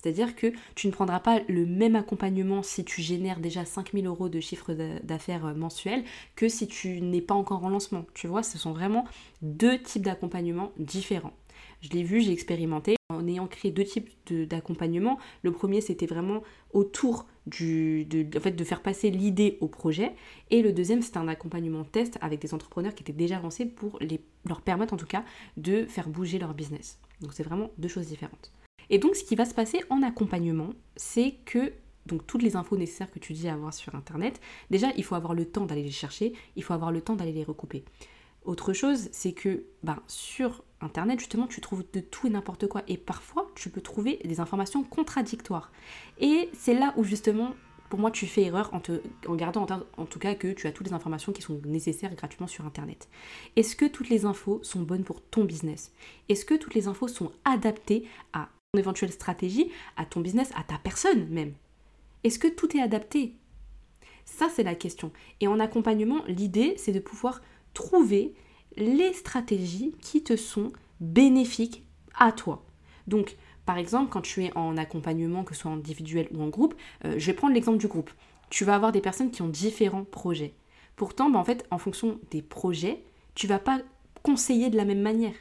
C'est-à-dire 0.00 0.34
que 0.34 0.52
tu 0.74 0.86
ne 0.86 0.92
prendras 0.92 1.20
pas 1.20 1.40
le 1.48 1.66
même 1.66 1.96
accompagnement 1.96 2.62
si 2.62 2.84
tu 2.84 3.02
génères 3.02 3.40
déjà 3.40 3.64
5000 3.64 4.06
euros 4.06 4.28
de 4.28 4.40
chiffre 4.40 4.72
d'affaires 5.02 5.46
euh, 5.46 5.54
mensuel 5.54 6.04
que 6.36 6.48
si 6.48 6.66
tu 6.66 7.00
n'es 7.00 7.20
pas 7.20 7.34
encore 7.34 7.64
en 7.64 7.68
lancement. 7.68 8.06
Tu 8.14 8.26
vois, 8.26 8.42
ce 8.42 8.58
sont 8.58 8.72
vraiment 8.72 9.04
deux 9.42 9.78
types 9.78 10.02
d'accompagnement 10.02 10.72
différents. 10.78 11.34
Je 11.82 11.90
l'ai 11.90 12.02
vu, 12.02 12.20
j'ai 12.20 12.32
expérimenté 12.32 12.96
en 13.08 13.26
ayant 13.26 13.46
créé 13.46 13.70
deux 13.70 13.84
types 13.84 14.10
d'accompagnement. 14.30 15.18
Le 15.42 15.52
premier, 15.52 15.80
c'était 15.80 16.06
vraiment 16.06 16.42
autour 16.72 17.26
de, 17.46 18.64
faire 18.64 18.82
passer 18.82 19.10
l'idée 19.10 19.58
au 19.60 19.68
projet. 19.68 20.12
Et 20.50 20.62
le 20.62 20.72
deuxième, 20.72 21.02
c'était 21.02 21.18
un 21.18 21.28
accompagnement 21.28 21.84
test 21.84 22.18
avec 22.20 22.40
des 22.40 22.54
entrepreneurs 22.54 22.94
qui 22.94 23.02
étaient 23.02 23.12
déjà 23.12 23.40
lancés 23.40 23.66
pour 23.66 23.98
leur 24.44 24.60
permettre 24.60 24.94
en 24.94 24.98
tout 24.98 25.06
cas 25.06 25.24
de 25.56 25.84
faire 25.86 26.08
bouger 26.08 26.38
leur 26.38 26.54
business. 26.54 26.98
Donc 27.20 27.32
c'est 27.32 27.42
vraiment 27.42 27.70
deux 27.78 27.88
choses 27.88 28.06
différentes. 28.06 28.52
Et 28.90 28.98
donc 28.98 29.16
ce 29.16 29.24
qui 29.24 29.36
va 29.36 29.44
se 29.44 29.54
passer 29.54 29.82
en 29.88 30.02
accompagnement, 30.02 30.70
c'est 30.96 31.36
que 31.44 31.72
donc 32.06 32.26
toutes 32.26 32.42
les 32.42 32.56
infos 32.56 32.76
nécessaires 32.76 33.10
que 33.10 33.18
tu 33.18 33.32
dis 33.32 33.48
avoir 33.48 33.72
sur 33.72 33.94
internet, 33.94 34.40
déjà 34.70 34.88
il 34.96 35.04
faut 35.04 35.14
avoir 35.14 35.34
le 35.34 35.44
temps 35.44 35.64
d'aller 35.64 35.82
les 35.82 35.90
chercher, 35.90 36.32
il 36.56 36.62
faut 36.62 36.74
avoir 36.74 36.92
le 36.92 37.00
temps 37.00 37.14
d'aller 37.14 37.32
les 37.32 37.44
recouper. 37.44 37.84
Autre 38.44 38.72
chose, 38.72 39.08
c'est 39.12 39.32
que 39.32 39.64
ben, 39.82 39.98
sur 40.08 40.64
internet 40.80 41.20
justement 41.20 41.46
tu 41.46 41.60
trouves 41.60 41.84
de 41.92 42.00
tout 42.00 42.26
et 42.26 42.30
n'importe 42.30 42.66
quoi 42.66 42.82
et 42.88 42.96
parfois 42.96 43.50
tu 43.54 43.70
peux 43.70 43.82
trouver 43.82 44.18
des 44.24 44.40
informations 44.40 44.82
contradictoires. 44.82 45.70
Et 46.18 46.48
c'est 46.52 46.74
là 46.74 46.92
où 46.96 47.04
justement 47.04 47.54
pour 47.90 47.98
moi, 47.98 48.12
tu 48.12 48.26
fais 48.26 48.42
erreur 48.42 48.72
en, 48.72 48.78
te, 48.78 49.02
en 49.26 49.34
gardant 49.34 49.66
en, 49.96 50.06
tout 50.06 50.20
cas 50.20 50.36
que 50.36 50.52
tu 50.52 50.68
as 50.68 50.72
toutes 50.72 50.86
les 50.86 50.92
informations 50.92 51.32
qui 51.32 51.42
sont 51.42 51.60
nécessaires 51.66 52.14
gratuitement 52.14 52.46
sur 52.46 52.64
Internet. 52.64 53.08
Est-ce 53.56 53.74
que 53.74 53.84
toutes 53.84 54.08
les 54.08 54.26
infos 54.26 54.60
sont 54.62 54.82
bonnes 54.82 55.02
pour 55.02 55.20
ton 55.20 55.44
business? 55.44 55.92
Est-ce 56.28 56.44
que 56.44 56.54
toutes 56.54 56.74
les 56.74 56.86
infos 56.86 57.08
sont 57.08 57.32
adaptées 57.44 58.06
à 58.32 58.48
éventuelle 58.78 59.10
stratégie, 59.10 59.70
à 59.96 60.04
ton 60.04 60.20
business, 60.20 60.52
à 60.54 60.62
ta 60.62 60.78
personne 60.78 61.28
même. 61.28 61.54
Est-ce 62.22 62.38
que 62.38 62.46
tout 62.46 62.76
est 62.76 62.80
adapté? 62.80 63.34
Ça, 64.24 64.48
c'est 64.48 64.62
la 64.62 64.76
question. 64.76 65.10
Et 65.40 65.48
en 65.48 65.58
accompagnement, 65.58 66.22
l'idée, 66.28 66.74
c'est 66.76 66.92
de 66.92 67.00
pouvoir 67.00 67.40
trouver 67.74 68.32
les 68.76 69.12
stratégies 69.12 69.92
qui 70.00 70.22
te 70.22 70.36
sont 70.36 70.72
bénéfiques 71.00 71.84
à 72.14 72.30
toi. 72.30 72.64
Donc, 73.08 73.36
par 73.66 73.76
exemple, 73.76 74.10
quand 74.10 74.20
tu 74.20 74.44
es 74.44 74.56
en 74.56 74.76
accompagnement, 74.76 75.42
que 75.42 75.54
ce 75.54 75.62
soit 75.62 75.72
individuel 75.72 76.28
ou 76.32 76.42
en 76.42 76.48
groupe, 76.48 76.74
euh, 77.04 77.14
je 77.18 77.26
vais 77.26 77.32
prendre 77.32 77.54
l'exemple 77.54 77.78
du 77.78 77.88
groupe. 77.88 78.10
Tu 78.50 78.64
vas 78.64 78.76
avoir 78.76 78.92
des 78.92 79.00
personnes 79.00 79.32
qui 79.32 79.42
ont 79.42 79.48
différents 79.48 80.04
projets. 80.04 80.54
Pourtant, 80.94 81.28
bah, 81.28 81.40
en 81.40 81.44
fait, 81.44 81.66
en 81.72 81.78
fonction 81.78 82.20
des 82.30 82.42
projets, 82.42 83.02
tu 83.34 83.48
vas 83.48 83.58
pas 83.58 83.80
conseiller 84.22 84.70
de 84.70 84.76
la 84.76 84.84
même 84.84 85.02
manière 85.02 85.34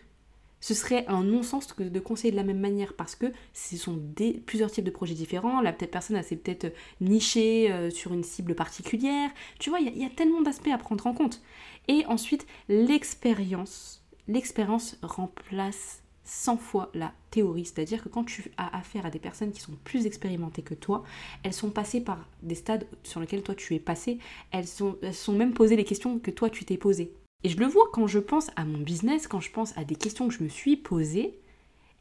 ce 0.62 0.74
serait 0.74 1.06
un 1.08 1.24
non-sens 1.24 1.68
de 1.78 2.00
conseiller 2.00 2.32
de 2.32 2.36
la 2.36 2.44
même 2.44 2.60
manière 2.60 2.94
parce 2.94 3.16
que 3.16 3.28
ce 3.54 3.78
sont 3.78 4.00
plusieurs 4.46 4.72
types 4.72 4.84
de 4.84 4.92
projets 4.92 5.14
différents. 5.14 5.62
La 5.62 5.74
personne 5.74 6.22
s'est 6.22 6.36
peut-être 6.36 6.74
nichée 7.02 7.72
euh, 7.72 7.90
sur 7.90 8.14
une 8.14 8.24
cible 8.24 8.56
particulière. 8.56 9.30
Tu 9.60 9.70
vois, 9.70 9.80
il 9.80 9.98
y, 9.98 10.06
a 10.06 10.10
tellement 10.10 10.42
d'aspects 10.42 10.70
à 10.74 10.78
prendre 10.78 11.06
en 11.08 11.14
compte. 11.14 11.42
Et 11.88 12.06
ensuite, 12.08 12.46
l'expérience. 12.68 14.04
L'expérience 14.28 14.98
remplace 15.02 16.04
100 16.24 16.58
fois 16.58 16.92
la 16.94 17.12
théorie. 17.32 17.66
C'est-à-dire 17.66 18.04
que 18.04 18.10
quand 18.10 18.24
tu 18.24 18.52
as 18.58 18.78
affaire 18.78 19.06
à 19.06 19.10
des 19.10 19.20
personnes 19.20 19.52
qui 19.52 19.62
sont 19.62 19.78
plus 19.84 20.06
expérimentées 20.06 20.62
que 20.62 20.76
toi, 20.76 21.04
elles 21.44 21.54
sont 21.54 21.72
passées 21.72 22.02
par 22.02 22.28
des 22.44 22.56
stades 22.56 22.86
sur 23.04 23.20
lesquels 23.20 23.42
toi 23.42 23.56
tu 23.56 23.74
es 23.76 23.80
passé. 23.80 24.20
Elles 24.52 24.68
sont, 24.68 24.98
elles 25.02 25.16
sont 25.16 25.34
même 25.34 25.54
posées 25.54 25.76
les 25.76 25.86
questions 25.86 26.20
que 26.20 26.32
toi 26.32 26.50
tu 26.50 26.66
t'es 26.66 26.78
posées. 26.78 27.14
Et 27.44 27.50
je 27.50 27.58
le 27.58 27.66
vois 27.66 27.90
quand 27.94 28.08
je 28.08 28.20
pense 28.20 28.52
à 28.56 28.66
mon 28.66 28.80
business, 28.80 29.28
quand 29.28 29.40
je 29.40 29.52
pense 29.52 29.78
à 29.78 29.86
des 29.86 29.96
questions 29.96 30.28
que 30.28 30.34
je 30.34 30.44
me 30.44 30.50
suis 30.50 30.76
posées, 30.76 31.40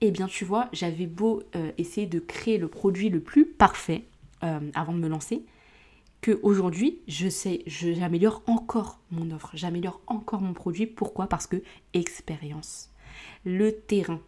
eh 0.00 0.10
bien 0.10 0.26
tu 0.26 0.44
vois, 0.44 0.68
j'avais 0.72 1.06
beau 1.06 1.42
euh, 1.54 1.70
essayer 1.78 2.06
de 2.06 2.18
créer 2.18 2.58
le 2.58 2.68
produit 2.68 3.08
le 3.08 3.20
plus 3.20 3.46
parfait 3.46 4.04
euh, 4.42 4.70
avant 4.74 4.92
de 4.92 4.98
me 4.98 5.08
lancer, 5.08 5.44
que 6.20 6.40
aujourd'hui, 6.42 7.00
je 7.06 7.28
sais, 7.28 7.62
j'améliore 7.66 8.42
encore 8.46 9.00
mon 9.12 9.30
offre, 9.30 9.50
j'améliore 9.54 10.00
encore 10.08 10.40
mon 10.40 10.52
produit. 10.52 10.86
Pourquoi? 10.86 11.28
Parce 11.28 11.46
que 11.46 11.62
expérience. 11.94 12.90
Le 13.44 13.72
terrain. 13.72 14.20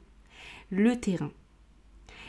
Le 0.70 0.98
terrain. 1.00 1.32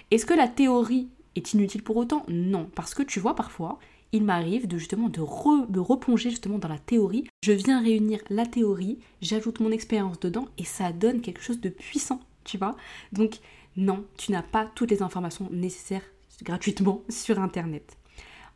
Est-ce 0.09 0.25
que 0.25 0.33
la 0.33 0.47
théorie 0.47 1.09
est 1.35 1.53
inutile 1.53 1.83
pour 1.83 1.97
autant? 1.97 2.25
Non, 2.27 2.69
parce 2.75 2.95
que 2.95 3.03
tu 3.03 3.19
vois 3.19 3.35
parfois, 3.35 3.79
il 4.11 4.23
m'arrive 4.23 4.67
de 4.67 4.77
justement 4.77 5.09
de, 5.09 5.21
replonger 5.21 6.29
justement 6.29 6.57
dans 6.57 6.67
la 6.67 6.77
théorie. 6.77 7.27
Je 7.43 7.51
viens 7.51 7.81
réunir 7.81 8.19
la 8.29 8.45
théorie, 8.45 8.99
j'ajoute 9.21 9.59
mon 9.59 9.71
expérience 9.71 10.19
dedans 10.19 10.47
et 10.57 10.65
ça 10.65 10.91
donne 10.91 11.21
quelque 11.21 11.41
chose 11.41 11.61
de 11.61 11.69
puissant, 11.69 12.19
tu 12.43 12.57
vois. 12.57 12.75
Donc 13.13 13.39
non, 13.77 14.05
tu 14.17 14.31
n'as 14.31 14.43
pas 14.43 14.69
toutes 14.75 14.91
les 14.91 15.01
informations 15.01 15.47
nécessaires 15.51 16.03
gratuitement 16.43 17.03
sur 17.09 17.39
Internet. 17.39 17.97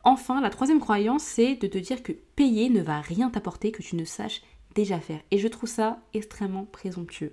Enfin, 0.04 0.40
la 0.40 0.50
troisième 0.50 0.78
croyance, 0.78 1.24
c'est 1.24 1.56
de 1.56 1.66
te 1.66 1.78
dire 1.78 2.02
que 2.02 2.12
payer 2.12 2.68
ne 2.68 2.80
va 2.80 3.00
rien 3.00 3.28
t'apporter 3.28 3.72
que 3.72 3.82
tu 3.82 3.96
ne 3.96 4.04
saches 4.04 4.42
déjà 4.74 5.00
faire. 5.00 5.20
Et 5.32 5.38
je 5.38 5.48
trouve 5.48 5.68
ça 5.68 5.98
extrêmement 6.14 6.64
présomptueux. 6.64 7.32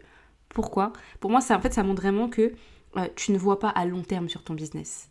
Pourquoi? 0.49 0.91
Pour 1.19 1.29
moi, 1.29 1.41
ça, 1.41 1.55
en 1.55 1.61
fait, 1.61 1.73
ça 1.73 1.83
montre 1.83 2.01
vraiment 2.01 2.29
que 2.29 2.53
euh, 2.97 3.07
tu 3.15 3.31
ne 3.31 3.37
vois 3.37 3.59
pas 3.59 3.69
à 3.69 3.85
long 3.85 4.01
terme 4.01 4.29
sur 4.29 4.43
ton 4.43 4.55
business. 4.55 5.09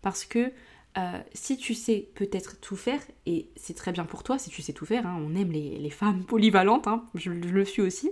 Parce 0.00 0.24
que 0.24 0.52
euh, 0.98 1.20
si 1.32 1.56
tu 1.56 1.74
sais 1.74 2.08
peut-être 2.14 2.60
tout 2.60 2.76
faire, 2.76 3.00
et 3.26 3.48
c'est 3.56 3.74
très 3.74 3.92
bien 3.92 4.04
pour 4.04 4.22
toi 4.22 4.38
si 4.38 4.50
tu 4.50 4.62
sais 4.62 4.72
tout 4.72 4.86
faire, 4.86 5.06
hein, 5.06 5.22
on 5.24 5.34
aime 5.34 5.50
les, 5.52 5.90
femmes 5.90 6.24
polyvalentes, 6.24 6.86
hein, 6.86 7.04
je, 7.14 7.30
le 7.30 7.64
suis 7.64 7.82
aussi, 7.82 8.10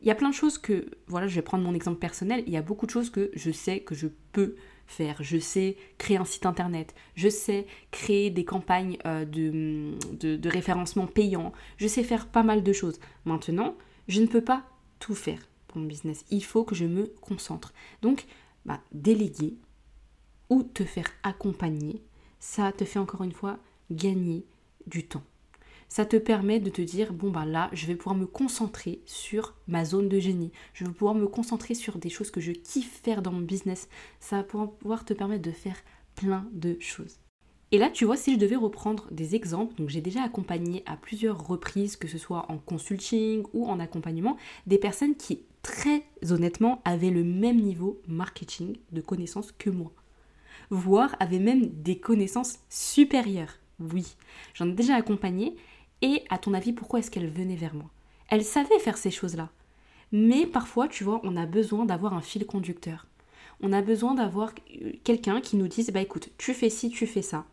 il 0.00 0.06
y 0.06 0.10
a 0.10 0.14
plein 0.14 0.30
de 0.30 0.34
choses 0.34 0.58
que, 0.58 0.86
voilà, 1.06 1.26
je 1.26 1.34
vais 1.34 1.42
prendre 1.42 1.64
mon 1.64 1.74
exemple 1.74 1.98
personnel, 1.98 2.42
il 2.46 2.52
y 2.52 2.56
a 2.56 2.62
beaucoup 2.62 2.86
de 2.86 2.90
choses 2.90 3.10
que 3.10 3.30
je 3.34 3.50
sais 3.50 3.80
que 3.80 3.94
je 3.94 4.08
peux 4.32 4.56
faire. 4.86 5.16
Je 5.20 5.38
sais 5.38 5.76
créer 5.98 6.16
un 6.16 6.24
site 6.24 6.46
internet, 6.46 6.94
je 7.14 7.28
sais 7.28 7.66
créer 7.90 8.30
des 8.30 8.44
campagnes 8.44 8.98
euh, 9.06 9.24
de, 9.24 10.48
référencement 10.48 11.06
payant, 11.06 11.52
je 11.76 11.86
sais 11.86 12.02
faire 12.02 12.26
pas 12.26 12.42
mal 12.42 12.62
de 12.62 12.72
choses. 12.72 12.98
Maintenant, 13.24 13.74
je 14.08 14.20
ne 14.20 14.26
peux 14.26 14.40
pas 14.40 14.64
tout 14.98 15.14
faire 15.14 15.40
mon 15.74 15.84
business. 15.84 16.24
Il 16.30 16.42
faut 16.42 16.64
que 16.64 16.74
je 16.74 16.86
me 16.86 17.06
concentre. 17.20 17.74
Donc, 18.02 18.24
bah, 18.64 18.80
déléguer 18.92 19.56
ou 20.50 20.62
te 20.62 20.84
faire 20.84 21.10
accompagner, 21.22 22.02
ça 22.38 22.72
te 22.72 22.84
fait 22.84 22.98
encore 22.98 23.22
une 23.22 23.32
fois 23.32 23.58
gagner 23.90 24.44
du 24.86 25.06
temps. 25.06 25.22
Ça 25.88 26.04
te 26.04 26.16
permet 26.16 26.58
de 26.58 26.70
te 26.70 26.82
dire, 26.82 27.12
bon 27.12 27.30
bah 27.30 27.44
là, 27.44 27.70
je 27.72 27.86
vais 27.86 27.94
pouvoir 27.94 28.16
me 28.16 28.26
concentrer 28.26 29.00
sur 29.06 29.54
ma 29.68 29.84
zone 29.84 30.08
de 30.08 30.18
génie. 30.18 30.50
Je 30.74 30.84
vais 30.84 30.90
pouvoir 30.90 31.14
me 31.14 31.28
concentrer 31.28 31.74
sur 31.74 31.98
des 31.98 32.10
choses 32.10 32.30
que 32.30 32.40
je 32.40 32.52
kiffe 32.52 33.00
faire 33.02 33.22
dans 33.22 33.32
mon 33.32 33.40
business. 33.40 33.88
Ça 34.18 34.38
va 34.38 34.42
pouvoir 34.42 35.04
te 35.04 35.14
permettre 35.14 35.42
de 35.42 35.52
faire 35.52 35.76
plein 36.16 36.46
de 36.52 36.76
choses. 36.80 37.18
Et 37.72 37.78
là, 37.78 37.90
tu 37.90 38.04
vois, 38.04 38.16
si 38.16 38.34
je 38.34 38.38
devais 38.38 38.56
reprendre 38.56 39.08
des 39.10 39.34
exemples, 39.34 39.74
donc 39.74 39.88
j'ai 39.88 40.00
déjà 40.00 40.22
accompagné 40.22 40.82
à 40.86 40.96
plusieurs 40.96 41.46
reprises, 41.46 41.96
que 41.96 42.08
ce 42.08 42.18
soit 42.18 42.50
en 42.50 42.58
consulting 42.58 43.44
ou 43.52 43.66
en 43.66 43.80
accompagnement, 43.80 44.36
des 44.66 44.78
personnes 44.78 45.16
qui, 45.16 45.42
très 45.62 46.04
honnêtement, 46.30 46.80
avaient 46.84 47.10
le 47.10 47.24
même 47.24 47.60
niveau 47.60 48.00
marketing 48.06 48.76
de 48.92 49.00
connaissances 49.00 49.52
que 49.52 49.70
moi. 49.70 49.92
Voire 50.70 51.14
avaient 51.20 51.38
même 51.38 51.66
des 51.66 51.98
connaissances 51.98 52.58
supérieures. 52.68 53.58
Oui, 53.80 54.16
j'en 54.54 54.68
ai 54.68 54.72
déjà 54.72 54.94
accompagné. 54.94 55.56
Et 56.02 56.22
à 56.28 56.38
ton 56.38 56.54
avis, 56.54 56.72
pourquoi 56.72 56.98
est-ce 56.98 57.10
qu'elle 57.10 57.30
venait 57.30 57.56
vers 57.56 57.74
moi? 57.74 57.90
Elle 58.28 58.44
savait 58.44 58.78
faire 58.78 58.98
ces 58.98 59.10
choses-là. 59.10 59.50
Mais 60.12 60.46
parfois, 60.46 60.88
tu 60.88 61.04
vois, 61.04 61.20
on 61.24 61.36
a 61.36 61.46
besoin 61.46 61.84
d'avoir 61.86 62.14
un 62.14 62.20
fil 62.20 62.46
conducteur. 62.46 63.06
On 63.60 63.72
a 63.72 63.82
besoin 63.82 64.14
d'avoir 64.14 64.52
quelqu'un 65.04 65.40
qui 65.40 65.56
nous 65.56 65.68
dise, 65.68 65.90
bah 65.90 66.00
écoute, 66.00 66.30
tu 66.38 66.52
fais 66.52 66.70
ci, 66.70 66.90
tu 66.90 67.06
fais 67.06 67.22
ça. 67.22 67.46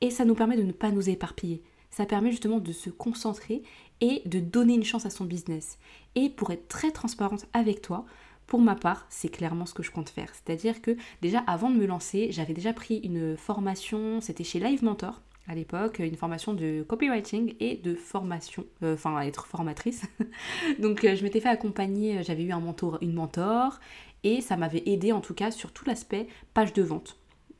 Et 0.00 0.10
ça 0.10 0.24
nous 0.24 0.34
permet 0.34 0.56
de 0.56 0.62
ne 0.62 0.72
pas 0.72 0.90
nous 0.90 1.08
éparpiller. 1.08 1.62
Ça 1.90 2.06
permet 2.06 2.30
justement 2.30 2.58
de 2.58 2.72
se 2.72 2.90
concentrer 2.90 3.62
et 4.00 4.22
de 4.26 4.40
donner 4.40 4.74
une 4.74 4.84
chance 4.84 5.06
à 5.06 5.10
son 5.10 5.24
business. 5.24 5.78
Et 6.14 6.30
pour 6.30 6.50
être 6.50 6.68
très 6.68 6.90
transparente 6.90 7.46
avec 7.52 7.82
toi, 7.82 8.06
pour 8.50 8.60
ma 8.60 8.74
part, 8.74 9.06
c'est 9.08 9.28
clairement 9.28 9.64
ce 9.64 9.74
que 9.74 9.84
je 9.84 9.92
compte 9.92 10.08
faire. 10.08 10.28
C'est-à-dire 10.32 10.82
que 10.82 10.96
déjà 11.22 11.38
avant 11.46 11.70
de 11.70 11.76
me 11.76 11.86
lancer, 11.86 12.32
j'avais 12.32 12.52
déjà 12.52 12.72
pris 12.72 12.96
une 12.96 13.36
formation, 13.36 14.20
c'était 14.20 14.42
chez 14.42 14.58
Live 14.58 14.82
Mentor 14.82 15.22
à 15.46 15.54
l'époque, 15.54 16.00
une 16.00 16.16
formation 16.16 16.52
de 16.52 16.84
copywriting 16.86 17.54
et 17.60 17.76
de 17.76 17.94
formation, 17.94 18.66
euh, 18.82 18.94
enfin 18.94 19.20
être 19.20 19.46
formatrice. 19.46 20.02
Donc 20.80 21.04
euh, 21.04 21.14
je 21.14 21.22
m'étais 21.22 21.38
fait 21.38 21.48
accompagner, 21.48 22.18
euh, 22.18 22.22
j'avais 22.24 22.42
eu 22.42 22.50
un 22.50 22.58
mentor, 22.58 22.98
une 23.02 23.12
mentor 23.12 23.78
et 24.24 24.40
ça 24.40 24.56
m'avait 24.56 24.82
aidé 24.84 25.12
en 25.12 25.20
tout 25.20 25.34
cas 25.34 25.52
sur 25.52 25.70
tout 25.72 25.84
l'aspect 25.86 26.26
page 26.52 26.72
de 26.72 26.82
vente. 26.82 27.16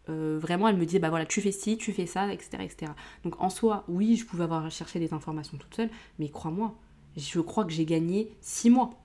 Vraiment, 0.08 0.66
elle 0.66 0.76
me 0.76 0.84
disait, 0.84 0.98
bah 0.98 1.08
voilà, 1.08 1.24
tu 1.24 1.40
fais 1.40 1.52
ci, 1.52 1.78
tu 1.78 1.92
fais 1.92 2.06
ça, 2.06 2.32
etc., 2.32 2.64
etc. 2.64 2.92
Donc 3.22 3.40
en 3.40 3.48
soi, 3.48 3.84
oui, 3.86 4.16
je 4.16 4.26
pouvais 4.26 4.42
avoir 4.42 4.68
cherché 4.68 4.98
des 4.98 5.14
informations 5.14 5.56
toute 5.56 5.72
seule, 5.72 5.90
mais 6.18 6.28
crois-moi, 6.28 6.74
je 7.16 7.38
crois 7.38 7.64
que 7.64 7.70
j'ai 7.70 7.84
gagné 7.84 8.32
six 8.40 8.70
mois. 8.70 8.99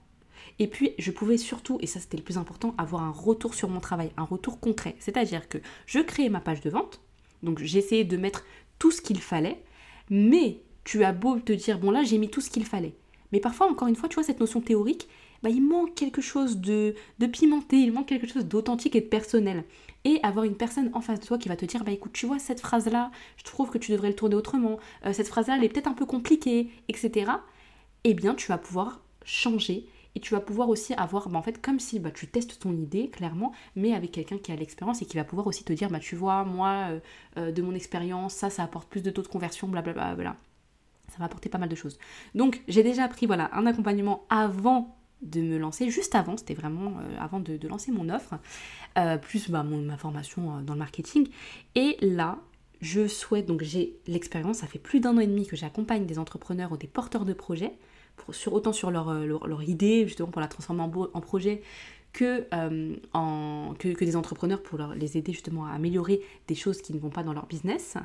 Et 0.60 0.68
puis, 0.68 0.92
je 0.98 1.12
pouvais 1.12 1.38
surtout, 1.38 1.78
et 1.82 1.88
ça 1.88 2.00
c'était 2.00 2.18
le 2.18 2.24
plus 2.24 2.38
important, 2.38 2.74
avoir 2.78 3.04
un 3.04 3.12
retour 3.12 3.54
sur 3.54 3.70
mon 3.70 3.80
travail, 3.80 4.12
un 4.18 4.24
retour 4.24 4.60
concret. 4.60 4.96
C'est-à-dire 5.00 5.50
que 5.50 5.58
je 5.86 6.00
créais 6.00 6.30
ma 6.30 6.40
page 6.40 6.62
de 6.62 6.70
vente, 6.70 7.02
donc 7.44 7.60
j'essayais 7.60 8.04
de 8.04 8.18
mettre 8.18 8.46
tout 8.80 8.92
ce 8.92 9.02
qu'il 9.02 9.20
fallait, 9.22 9.64
mais 10.10 10.62
tu 10.84 11.04
as 11.04 11.14
beau 11.14 11.40
te 11.40 11.54
dire, 11.54 11.80
bon 11.80 11.92
là, 11.92 12.04
j'ai 12.04 12.18
mis 12.18 12.30
tout 12.30 12.42
ce 12.42 12.50
qu'il 12.50 12.66
fallait. 12.66 12.96
Mais 13.32 13.40
parfois, 13.40 13.70
encore 13.70 13.88
une 13.88 13.96
fois, 13.96 14.08
tu 14.08 14.16
vois, 14.16 14.24
cette 14.24 14.40
notion 14.40 14.62
théorique, 14.62 15.10
bah, 15.44 15.50
il 15.50 15.62
manque 15.62 15.96
quelque 15.96 16.22
chose 16.22 16.58
de, 16.58 16.96
de 17.20 17.26
pimenté, 17.28 17.78
il 17.78 17.92
manque 17.92 18.08
quelque 18.08 18.28
chose 18.28 18.46
d'authentique 18.46 18.96
et 18.96 19.02
de 19.02 19.08
personnel. 19.08 19.64
Et 20.04 20.20
avoir 20.24 20.46
une 20.46 20.56
personne 20.56 20.92
en 20.94 21.02
face 21.02 21.20
de 21.20 21.26
toi 21.26 21.38
qui 21.38 21.50
va 21.50 21.56
te 21.56 21.66
dire, 21.66 21.84
bah 21.84 21.92
écoute, 21.92 22.14
tu 22.14 22.28
vois, 22.28 22.40
cette 22.40 22.62
phrase-là, 22.62 23.12
je 23.38 23.44
trouve 23.44 23.72
que 23.72 23.78
tu 23.78 23.92
devrais 23.92 24.10
le 24.10 24.16
tourner 24.16 24.36
autrement, 24.36 24.80
euh, 25.06 25.14
cette 25.14 25.28
phrase-là, 25.28 25.58
elle 25.58 25.64
est 25.64 25.70
peut-être 25.70 25.88
un 25.88 25.94
peu 25.94 26.06
compliquée, 26.06 26.70
etc. 26.88 27.32
Eh 28.04 28.14
bien, 28.14 28.36
tu 28.36 28.48
vas 28.48 28.60
pouvoir 28.60 29.02
changer 29.24 29.88
et 30.16 30.20
tu 30.22 30.34
vas 30.34 30.40
pouvoir 30.40 30.70
aussi 30.70 30.94
avoir, 30.94 31.30
bah, 31.30 31.38
en 31.38 31.42
fait, 31.42 31.62
comme 31.62 31.80
si 31.80 32.00
bah, 32.00 32.10
tu 32.12 32.28
testes 32.28 32.60
ton 32.60 32.72
idée, 32.72 33.10
clairement, 33.10 33.52
mais 33.76 33.94
avec 33.94 34.12
quelqu'un 34.12 34.38
qui 34.38 34.52
a 34.52 34.56
l'expérience 34.56 35.02
et 35.02 35.06
qui 35.06 35.18
va 35.18 35.26
pouvoir 35.26 35.46
aussi 35.48 35.64
te 35.64 35.74
dire, 35.74 35.90
bah 35.90 36.00
tu 36.00 36.16
vois, 36.16 36.46
moi, 36.46 36.88
euh, 36.90 37.00
euh, 37.38 37.52
de 37.52 37.62
mon 37.62 37.76
expérience, 37.76 38.34
ça, 38.34 38.50
ça 38.50 38.64
apporte 38.64 38.90
plus 38.90 39.02
de 39.02 39.12
taux 39.12 39.22
de 39.22 39.28
conversion, 39.28 39.68
blablabla. 39.68 40.16
Bla, 40.16 40.36
Ça 41.10 41.18
va 41.20 41.26
apporter 41.26 41.50
pas 41.50 41.58
mal 41.58 41.70
de 41.70 41.76
choses. 41.76 42.00
Donc, 42.34 42.62
j'ai 42.70 42.82
déjà 42.82 43.08
pris, 43.10 43.26
voilà, 43.26 43.50
un 43.54 43.66
accompagnement 43.66 44.26
avant 44.30 44.98
de 45.22 45.42
me 45.42 45.58
lancer 45.58 45.90
juste 45.90 46.16
avant, 46.16 46.38
c'était 46.38 46.54
vraiment 46.54 46.94
euh, 47.00 47.18
avant 47.20 47.40
de, 47.40 47.68
lancer 47.68 47.92
mon 47.92 48.10
offre, 48.10 48.36
plus 49.22 49.50
bah, 49.50 49.64
ma 49.64 49.98
formation 49.98 50.62
dans 50.62 50.74
le 50.74 50.80
marketing. 50.80 51.28
Et 51.74 51.98
là, 52.02 52.40
je 52.80 53.08
souhaite, 53.08 53.46
donc 53.46 53.64
j'ai 53.64 53.98
l'expérience, 54.08 54.58
ça 54.58 54.68
fait 54.68 54.80
plus 54.80 55.02
d'un 55.02 55.18
an 55.18 55.20
et 55.20 55.28
demi 55.28 55.46
que 55.46 55.56
j'accompagne 55.56 56.06
des 56.06 56.20
entrepreneurs 56.20 56.72
ou 56.72 56.78
des 56.78 56.88
porteurs 56.88 57.26
de 57.26 57.34
projets, 57.34 57.74
sur, 58.32 58.54
autant 58.54 58.74
sur 58.74 58.92
leur, 58.92 59.14
leur, 59.14 59.64
idée, 59.64 60.06
justement 60.08 60.30
pour 60.30 60.42
la 60.42 60.48
transformer 60.48 60.84
en, 60.84 61.22
projet, 61.22 61.62
que, 62.14 62.48
en, 63.14 63.74
que, 63.78 63.90
des 64.04 64.16
entrepreneurs 64.16 64.64
pour 64.64 64.78
leur, 64.78 64.96
les 64.96 65.18
aider 65.18 65.34
justement 65.34 65.66
à 65.66 65.72
améliorer 65.72 66.22
des 66.48 66.56
choses 66.56 66.82
qui 66.82 66.94
ne 66.94 67.00
vont 67.00 67.10
pas 67.10 67.24
dans 67.24 67.34
leur 67.34 67.46
business. 67.46 67.98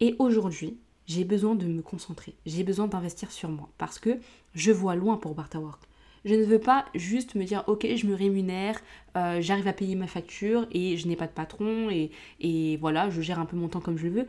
Et 0.00 0.16
aujourd'hui, 0.18 0.78
j'ai 1.06 1.24
besoin 1.24 1.54
de 1.54 1.66
me 1.66 1.82
concentrer, 1.82 2.34
j'ai 2.46 2.64
besoin 2.64 2.88
d'investir 2.88 3.30
sur 3.30 3.48
moi, 3.48 3.68
parce 3.78 3.98
que 3.98 4.18
je 4.54 4.72
vois 4.72 4.96
loin 4.96 5.16
pour 5.16 5.34
Barta 5.34 5.60
Work. 5.60 5.80
Je 6.24 6.34
ne 6.34 6.44
veux 6.44 6.58
pas 6.58 6.86
juste 6.96 7.36
me 7.36 7.44
dire 7.44 7.62
ok 7.68 7.86
je 7.94 8.06
me 8.06 8.14
rémunère, 8.14 8.80
euh, 9.16 9.40
j'arrive 9.40 9.68
à 9.68 9.72
payer 9.72 9.94
ma 9.94 10.08
facture 10.08 10.66
et 10.72 10.96
je 10.96 11.06
n'ai 11.06 11.14
pas 11.14 11.28
de 11.28 11.32
patron 11.32 11.88
et, 11.88 12.76
voilà 12.80 13.08
je 13.10 13.20
gère 13.20 13.38
un 13.38 13.46
peu 13.46 13.56
mon 13.56 13.68
temps 13.68 13.80
comme 13.80 13.96
je 13.96 14.08
le 14.08 14.12
veux. 14.12 14.26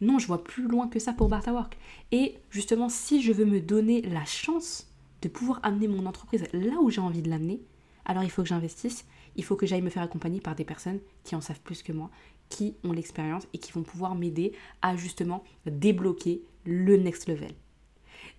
Non, 0.00 0.18
je 0.18 0.26
vois 0.26 0.44
plus 0.44 0.68
loin 0.68 0.88
que 0.88 0.98
ça 0.98 1.12
pour 1.12 1.28
Barta 1.28 1.52
Work. 1.52 1.76
Et 2.12 2.38
justement 2.50 2.88
si 2.88 3.22
je 3.22 3.32
veux 3.32 3.44
me 3.44 3.60
donner 3.60 4.02
la 4.02 4.24
chance 4.24 4.86
de 5.22 5.28
pouvoir 5.28 5.60
amener 5.62 5.88
mon 5.88 6.06
entreprise 6.06 6.46
là 6.52 6.80
où 6.80 6.90
j'ai 6.90 7.00
envie 7.00 7.22
de 7.22 7.30
l'amener, 7.30 7.60
alors 8.04 8.22
il 8.22 8.30
faut 8.30 8.42
que 8.42 8.48
j'investisse, 8.48 9.04
il 9.36 9.44
faut 9.44 9.56
que 9.56 9.66
j'aille 9.66 9.82
me 9.82 9.90
faire 9.90 10.02
accompagner 10.02 10.40
par 10.40 10.54
des 10.54 10.64
personnes 10.64 11.00
qui 11.24 11.34
en 11.34 11.40
savent 11.40 11.60
plus 11.60 11.82
que 11.82 11.92
moi, 11.92 12.10
qui 12.48 12.74
ont 12.84 12.92
l'expérience 12.92 13.46
et 13.52 13.58
qui 13.58 13.72
vont 13.72 13.82
pouvoir 13.82 14.14
m'aider 14.14 14.52
à 14.82 14.96
justement 14.96 15.44
débloquer 15.66 16.42
le 16.64 16.96
next 16.96 17.28
level. 17.28 17.52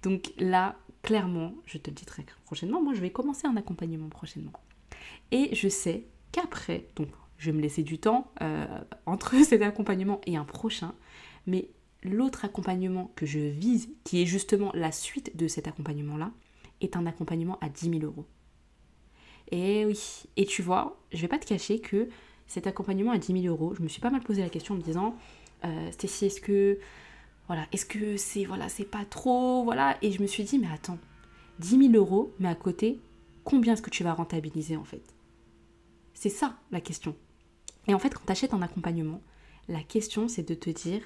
Donc 0.02 0.34
là, 0.38 0.78
clairement, 1.04 1.54
je 1.66 1.78
te 1.78 1.90
le 1.90 1.96
dis 1.96 2.06
très 2.06 2.26
prochainement, 2.46 2.82
moi 2.82 2.94
je 2.94 3.02
vais 3.02 3.12
commencer 3.12 3.48
un 3.48 3.58
accompagnement 3.58 4.10
prochainement. 4.10 4.54
Et 5.32 5.54
je 5.56 5.68
sais 5.68 6.06
qu'après, 6.32 6.88
donc 6.96 7.10
je 7.38 7.52
vais 7.52 7.58
me 7.58 7.62
laisser 7.62 7.84
du 7.84 8.00
temps 8.00 8.32
euh, 8.42 8.66
entre 9.06 9.36
cet 9.44 9.62
accompagnement 9.62 10.22
et 10.26 10.38
un 10.38 10.46
prochain, 10.46 10.94
mais 11.50 11.70
l'autre 12.04 12.46
accompagnement 12.46 13.12
que 13.16 13.26
je 13.26 13.40
vise, 13.40 13.90
qui 14.04 14.22
est 14.22 14.26
justement 14.26 14.72
la 14.74 14.92
suite 14.92 15.36
de 15.36 15.48
cet 15.48 15.68
accompagnement-là, 15.68 16.32
est 16.82 16.96
un 16.96 17.06
accompagnement 17.06 17.58
à 17.60 17.70
10 17.70 17.90
000 17.90 18.04
euros. 18.04 18.26
Et 19.52 19.86
oui, 19.86 20.24
et 20.38 20.46
tu 20.46 20.62
vois, 20.62 21.02
je 21.12 21.22
vais 21.22 21.28
pas 21.28 21.40
te 21.40 21.46
cacher 21.46 21.80
que 21.80 22.08
cet 22.48 22.68
accompagnement 22.68 23.12
à 23.12 23.18
10 23.18 23.42
000 23.42 23.54
euros, 23.54 23.74
je 23.76 23.82
me 23.82 23.88
suis 23.88 24.02
pas 24.02 24.12
mal 24.12 24.22
posé 24.22 24.42
la 24.42 24.50
question 24.50 24.76
en 24.76 24.78
me 24.78 24.84
disant, 24.84 25.16
euh, 25.66 25.92
Stécie, 25.92 26.28
est-ce 26.28 26.40
que 26.40 26.80
voilà, 27.48 27.66
est-ce 27.72 27.88
que 27.88 28.16
c'est 28.16 28.46
pas 28.86 29.06
trop, 29.06 29.64
voilà. 29.64 29.98
Et 30.04 30.12
je 30.12 30.22
me 30.22 30.28
suis 30.28 30.44
dit, 30.44 30.60
mais 30.60 30.68
attends, 30.72 31.00
10 31.58 31.92
000 31.92 31.94
euros, 31.94 32.32
mais 32.40 32.48
à 32.48 32.54
côté, 32.54 33.00
combien 33.44 33.74
est-ce 33.74 33.82
que 33.82 33.90
tu 33.90 34.04
vas 34.04 34.14
rentabiliser 34.14 34.78
en 34.78 34.84
fait? 34.84 35.02
C'est 36.14 36.30
ça 36.30 36.58
la 36.72 36.80
question. 36.80 37.16
Et 37.88 37.94
en 37.96 38.00
fait, 38.00 38.14
quand 38.14 38.26
tu 38.26 38.32
achètes 38.32 38.54
un 38.54 38.62
accompagnement, 38.62 39.22
la 39.68 39.82
question 39.82 40.28
c'est 40.28 40.48
de 40.48 40.54
te 40.54 40.70
dire, 40.70 41.02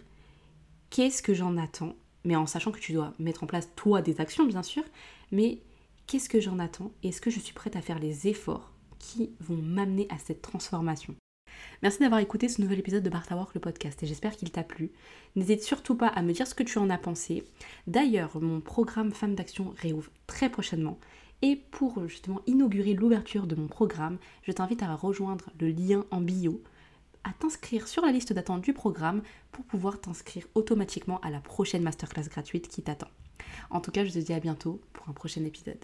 qu'est-ce 0.93 1.23
que 1.23 1.33
j'en 1.33 1.57
attends 1.57 1.95
Mais 2.23 2.35
en 2.35 2.45
sachant 2.45 2.71
que 2.71 2.79
tu 2.79 2.93
dois 2.93 3.13
mettre 3.17 3.43
en 3.43 3.47
place 3.47 3.67
toi 3.75 4.03
des 4.03 4.21
actions, 4.21 4.45
bien 4.45 4.61
sûr, 4.61 4.83
mais 5.31 5.57
qu'est-ce 6.05 6.29
que 6.29 6.39
j'en 6.39 6.59
attends 6.59 6.91
Est-ce 7.01 7.19
que 7.19 7.31
je 7.31 7.39
suis 7.39 7.53
prête 7.53 7.75
à 7.75 7.81
faire 7.81 7.97
les 7.97 8.27
efforts 8.27 8.71
qui 8.99 9.31
vont 9.39 9.57
m'amener 9.57 10.05
à 10.11 10.19
cette 10.19 10.43
transformation? 10.43 11.15
Merci 11.81 11.99
d'avoir 11.99 12.21
écouté 12.21 12.47
ce 12.47 12.61
nouvel 12.61 12.77
épisode 12.77 13.01
de 13.01 13.09
Barta 13.09 13.35
Work, 13.35 13.55
le 13.55 13.59
podcast, 13.59 14.03
et 14.03 14.05
j'espère 14.05 14.35
qu'il 14.35 14.51
t'a 14.51 14.63
plu. 14.63 14.91
N'hésite 15.35 15.63
surtout 15.63 15.95
pas 15.95 16.07
à 16.07 16.21
me 16.21 16.31
dire 16.31 16.45
ce 16.45 16.53
que 16.53 16.63
tu 16.63 16.77
en 16.77 16.91
as 16.91 16.99
pensé. 16.99 17.43
D'ailleurs, 17.87 18.39
mon 18.39 18.61
programme 18.61 19.13
Femmes 19.13 19.35
d'Action 19.35 19.73
réouvre 19.75 20.11
très 20.27 20.49
prochainement. 20.49 20.99
Et 21.41 21.55
pour 21.55 22.07
justement 22.07 22.41
inaugurer 22.45 22.93
l'ouverture 22.93 23.47
de 23.47 23.55
mon 23.55 23.67
programme, 23.67 24.19
je 24.43 24.51
t'invite 24.51 24.83
à 24.83 24.93
rejoindre 24.95 25.49
le 25.59 25.69
lien 25.69 26.05
en 26.11 26.21
bio, 26.21 26.61
à 27.23 27.31
t'inscrire 27.33 27.87
sur 27.87 28.05
la 28.05 28.11
liste 28.11 28.33
d'attente 28.33 28.61
du 28.61 28.73
programme 28.73 29.21
pour 29.51 29.65
pouvoir 29.65 29.99
t'inscrire 29.99 30.45
automatiquement 30.55 31.19
à 31.21 31.29
la 31.29 31.39
prochaine 31.39 31.83
masterclass 31.83 32.29
gratuite 32.29 32.67
qui 32.67 32.81
t'attend. 32.81 33.09
En 33.69 33.81
tout 33.81 33.91
cas, 33.91 34.05
je 34.05 34.11
te 34.11 34.19
dis 34.19 34.33
à 34.33 34.39
bientôt 34.39 34.81
pour 34.93 35.09
un 35.09 35.13
prochain 35.13 35.43
épisode. 35.43 35.83